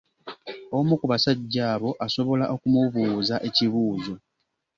[0.77, 4.13] Omu ku basajja abo asobola okumubuuza ekibuuzo.